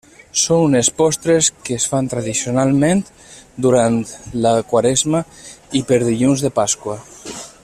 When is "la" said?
4.47-4.55